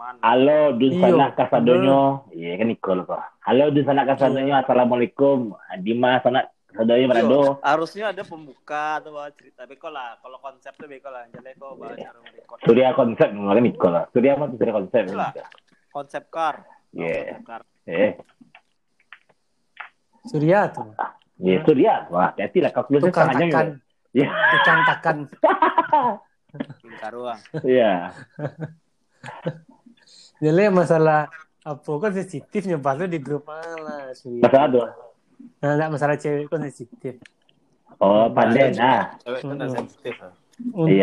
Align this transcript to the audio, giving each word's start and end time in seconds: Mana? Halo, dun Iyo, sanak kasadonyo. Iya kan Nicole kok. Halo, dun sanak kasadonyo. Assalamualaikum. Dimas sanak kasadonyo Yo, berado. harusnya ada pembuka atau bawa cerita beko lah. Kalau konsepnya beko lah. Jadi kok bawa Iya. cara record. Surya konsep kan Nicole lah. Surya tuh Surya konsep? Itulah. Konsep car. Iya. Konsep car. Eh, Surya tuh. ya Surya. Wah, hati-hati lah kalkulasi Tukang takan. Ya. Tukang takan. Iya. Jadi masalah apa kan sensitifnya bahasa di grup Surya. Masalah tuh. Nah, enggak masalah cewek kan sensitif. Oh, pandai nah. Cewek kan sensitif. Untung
Mana? 0.00 0.16
Halo, 0.24 0.72
dun 0.80 0.96
Iyo, 0.96 1.02
sanak 1.04 1.36
kasadonyo. 1.36 2.24
Iya 2.32 2.56
kan 2.56 2.72
Nicole 2.72 3.04
kok. 3.04 3.20
Halo, 3.44 3.68
dun 3.68 3.84
sanak 3.84 4.08
kasadonyo. 4.08 4.54
Assalamualaikum. 4.56 5.52
Dimas 5.84 6.24
sanak 6.24 6.48
kasadonyo 6.72 7.04
Yo, 7.04 7.10
berado. 7.12 7.40
harusnya 7.60 8.08
ada 8.08 8.24
pembuka 8.24 8.96
atau 8.96 9.12
bawa 9.12 9.28
cerita 9.36 9.68
beko 9.68 9.92
lah. 9.92 10.16
Kalau 10.24 10.40
konsepnya 10.40 10.88
beko 10.88 11.12
lah. 11.12 11.28
Jadi 11.28 11.52
kok 11.52 11.76
bawa 11.76 11.92
Iya. 11.92 12.08
cara 12.08 12.18
record. 12.32 12.58
Surya 12.64 12.88
konsep 12.96 13.28
kan 13.28 13.60
Nicole 13.60 13.92
lah. 13.92 14.04
Surya 14.08 14.32
tuh 14.40 14.56
Surya 14.56 14.72
konsep? 14.72 15.02
Itulah. 15.04 15.30
Konsep 15.92 16.24
car. 16.32 16.54
Iya. 16.96 17.12
Konsep 17.20 17.44
car. 17.44 17.60
Eh, 17.84 18.12
Surya 20.24 20.58
tuh. 20.72 20.88
ya 21.36 21.60
Surya. 21.68 21.94
Wah, 22.08 22.32
hati-hati 22.32 22.58
lah 22.64 22.72
kalkulasi 22.72 23.04
Tukang 23.04 23.28
takan. 23.36 23.66
Ya. 24.16 24.28
Tukang 24.32 24.80
takan. 24.88 25.16
Iya. 27.60 27.92
Jadi 30.40 30.72
masalah 30.72 31.28
apa 31.60 31.90
kan 32.00 32.10
sensitifnya 32.16 32.80
bahasa 32.80 33.04
di 33.04 33.20
grup 33.20 33.44
Surya. 34.16 34.42
Masalah 34.48 34.68
tuh. 34.72 34.88
Nah, 35.60 35.70
enggak 35.76 35.90
masalah 35.92 36.16
cewek 36.16 36.48
kan 36.48 36.64
sensitif. 36.64 37.20
Oh, 38.00 38.32
pandai 38.32 38.72
nah. 38.72 39.12
Cewek 39.20 39.40
kan 39.44 39.68
sensitif. 39.68 40.14
Untung 40.72 41.00